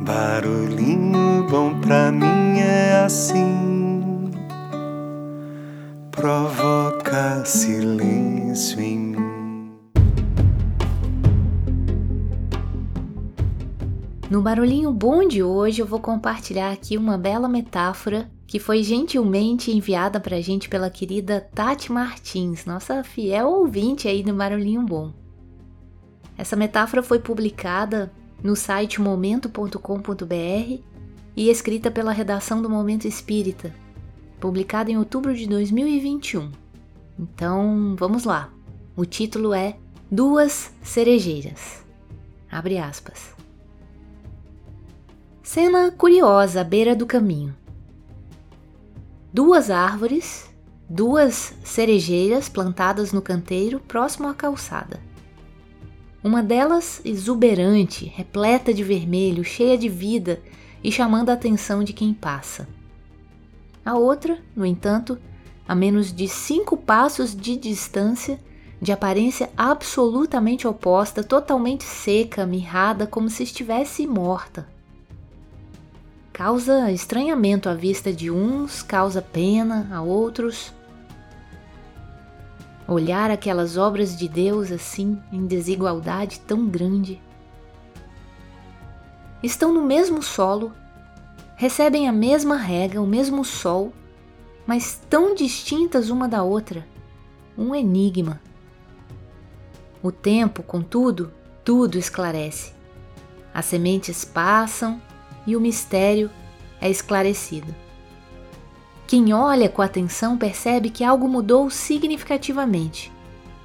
[0.00, 4.30] Barulhinho bom pra mim é assim,
[6.12, 9.72] provoca silêncio em mim.
[14.30, 19.72] No Barulhinho Bom de hoje eu vou compartilhar aqui uma bela metáfora que foi gentilmente
[19.72, 25.12] enviada pra gente pela querida Tati Martins, nossa fiel ouvinte aí do Barulhinho Bom.
[26.36, 28.12] Essa metáfora foi publicada
[28.42, 30.82] no site momento.com.br
[31.36, 33.74] e escrita pela redação do Momento Espírita,
[34.40, 36.50] publicada em outubro de 2021.
[37.18, 38.50] Então, vamos lá.
[38.96, 39.76] O título é
[40.10, 41.84] Duas Cerejeiras.
[42.50, 43.34] Abre aspas.
[45.42, 47.56] Cena curiosa à beira do caminho.
[49.32, 50.48] Duas árvores,
[50.88, 55.00] duas cerejeiras plantadas no canteiro próximo à calçada.
[56.28, 60.42] Uma delas exuberante, repleta de vermelho, cheia de vida
[60.84, 62.68] e chamando a atenção de quem passa.
[63.82, 65.18] A outra, no entanto,
[65.66, 68.38] a menos de cinco passos de distância,
[68.78, 74.68] de aparência absolutamente oposta, totalmente seca, mirrada, como se estivesse morta.
[76.30, 80.74] Causa estranhamento à vista de uns, causa pena a outros,
[82.88, 87.20] olhar aquelas obras de Deus assim, em desigualdade tão grande.
[89.42, 90.72] Estão no mesmo solo,
[91.54, 93.92] recebem a mesma rega, o mesmo sol,
[94.66, 96.86] mas tão distintas uma da outra.
[97.56, 98.40] Um enigma.
[100.02, 101.32] O tempo, contudo,
[101.64, 102.72] tudo esclarece.
[103.52, 105.00] As sementes passam
[105.46, 106.30] e o mistério
[106.80, 107.74] é esclarecido.
[109.08, 113.10] Quem olha com atenção percebe que algo mudou significativamente.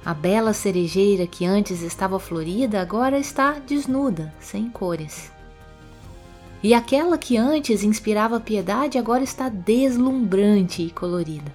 [0.02, 5.30] A bela cerejeira que antes estava florida agora está desnuda, sem cores.
[6.62, 11.54] E aquela que antes inspirava piedade agora está deslumbrante e colorida.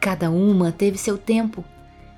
[0.00, 1.64] Cada uma teve seu tempo,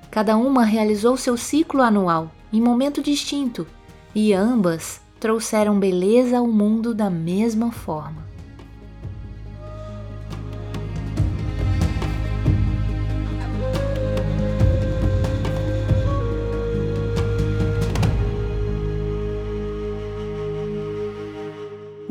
[0.09, 3.67] cada uma realizou seu ciclo anual em momento distinto,
[4.15, 8.30] e ambas trouxeram beleza ao mundo da mesma forma.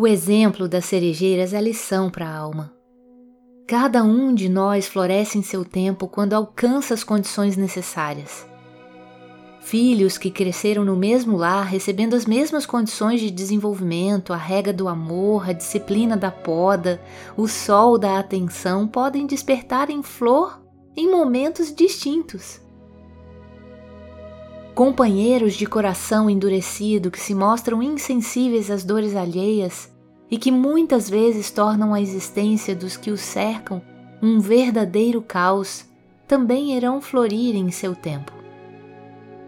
[0.00, 2.72] O exemplo das cerejeiras é lição para a alma.
[3.68, 8.46] Cada um de nós floresce em seu tempo quando alcança as condições necessárias.
[9.60, 14.88] Filhos que cresceram no mesmo lar, recebendo as mesmas condições de desenvolvimento, a rega do
[14.88, 16.98] amor, a disciplina da poda,
[17.36, 20.62] o sol da atenção, podem despertar em flor
[20.96, 22.58] em momentos distintos.
[24.74, 29.89] Companheiros de coração endurecido que se mostram insensíveis às dores alheias
[30.30, 33.82] e que muitas vezes tornam a existência dos que os cercam
[34.22, 35.86] um verdadeiro caos,
[36.28, 38.32] também irão florir em seu tempo.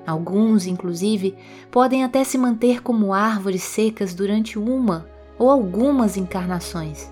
[0.06, 1.36] Alguns, inclusive,
[1.70, 5.06] podem até se manter como árvores secas durante uma
[5.38, 7.10] ou algumas encarnações.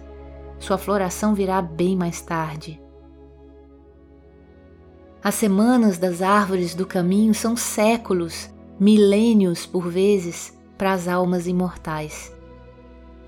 [0.59, 2.81] Sua floração virá bem mais tarde.
[5.23, 12.33] As semanas das árvores do caminho são séculos, milênios por vezes, para as almas imortais.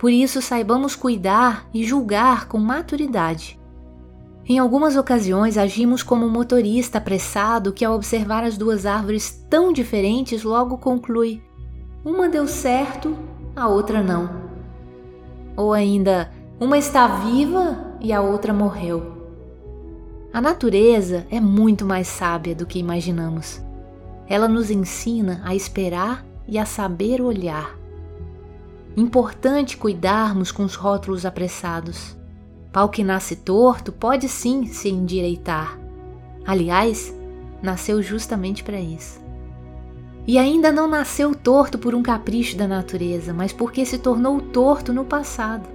[0.02, 3.56] Por isso, saibamos cuidar e julgar com maturidade.
[4.44, 9.72] Em algumas ocasiões, agimos como um motorista apressado que, ao observar as duas árvores tão
[9.72, 11.40] diferentes, logo conclui:
[12.04, 13.16] uma deu certo,
[13.54, 14.28] a outra não.
[15.56, 19.22] Ou ainda, uma está viva e a outra morreu.
[20.32, 23.62] A natureza é muito mais sábia do que imaginamos.
[24.26, 27.81] Ela nos ensina a esperar e a saber olhar.
[28.96, 32.14] Importante cuidarmos com os rótulos apressados.
[32.70, 35.78] Pau que nasce torto pode sim se endireitar.
[36.44, 37.14] Aliás,
[37.62, 39.18] nasceu justamente para isso.
[40.26, 44.92] E ainda não nasceu torto por um capricho da natureza, mas porque se tornou torto
[44.92, 45.66] no passado.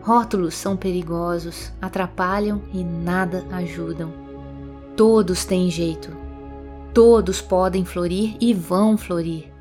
[0.00, 4.12] Rótulos são perigosos, atrapalham e nada ajudam.
[4.96, 6.10] Todos têm jeito.
[6.92, 9.51] Todos podem florir e vão florir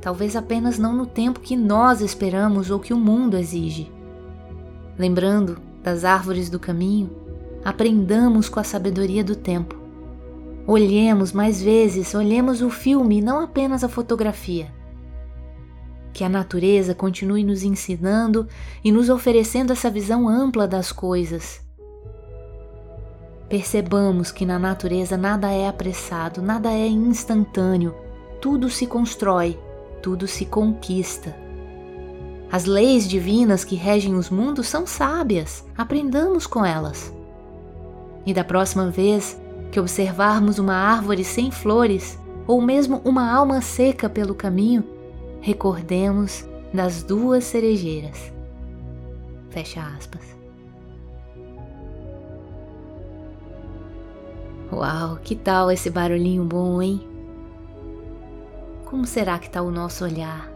[0.00, 3.92] talvez apenas não no tempo que nós esperamos ou que o mundo exige.
[4.98, 7.10] Lembrando das árvores do caminho,
[7.64, 9.78] aprendamos com a sabedoria do tempo.
[10.66, 14.72] Olhemos mais vezes, olhemos o filme não apenas a fotografia.
[16.12, 18.46] Que a natureza continue nos ensinando
[18.84, 21.60] e nos oferecendo essa visão ampla das coisas.
[23.48, 27.94] Percebamos que na natureza nada é apressado, nada é instantâneo,
[28.40, 29.58] tudo se constrói
[30.02, 31.34] tudo se conquista.
[32.50, 37.12] As leis divinas que regem os mundos são sábias, aprendamos com elas.
[38.26, 44.08] E da próxima vez que observarmos uma árvore sem flores, ou mesmo uma alma seca
[44.08, 44.84] pelo caminho,
[45.40, 46.44] recordemos
[46.74, 48.32] das duas cerejeiras.
[49.50, 50.22] Fecha aspas.
[54.72, 57.09] Uau, que tal esse barulhinho bom, hein?
[58.90, 60.50] Como será que está o nosso olhar?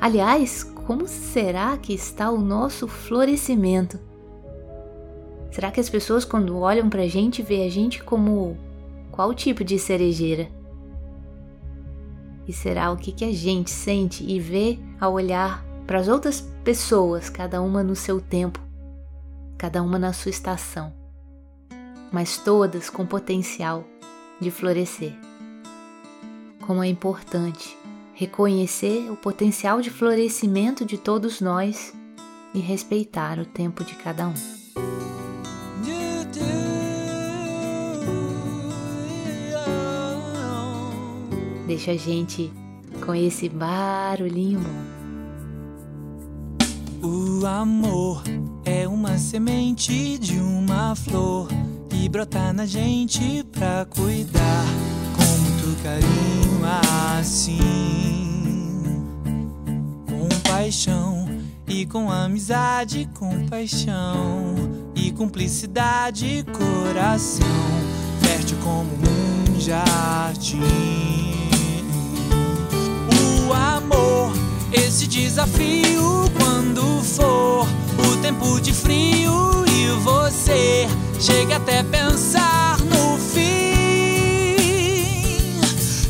[0.00, 3.98] Aliás, como será que está o nosso florescimento?
[5.50, 8.56] Será que as pessoas, quando olham para a gente, vê a gente como
[9.10, 10.48] qual tipo de cerejeira?
[12.46, 16.40] E será o que, que a gente sente e vê ao olhar para as outras
[16.62, 18.60] pessoas, cada uma no seu tempo,
[19.58, 20.92] cada uma na sua estação,
[22.12, 23.82] mas todas com potencial
[24.40, 25.31] de florescer?
[26.62, 27.76] Como é importante
[28.14, 31.92] reconhecer o potencial de florescimento de todos nós
[32.54, 34.34] e respeitar o tempo de cada um.
[41.66, 42.52] Deixa a gente
[43.04, 44.92] com esse barulhinho bom.
[47.08, 48.22] O amor
[48.64, 51.48] é uma semente de uma flor
[51.92, 54.51] e brota na gente pra cuidar
[61.82, 64.54] e com amizade, com paixão
[64.94, 67.44] e cumplicidade, coração
[68.20, 70.52] fértil como um jardim.
[73.48, 74.32] O amor,
[74.72, 77.66] esse desafio quando for
[77.98, 80.86] o tempo de frio e você
[81.18, 83.42] chega até pensar no fim.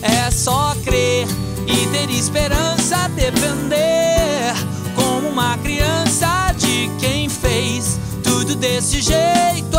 [0.03, 1.27] É só crer
[1.67, 4.32] e ter esperança, depender
[5.33, 9.72] uma criança de quem fez tudo desse jeito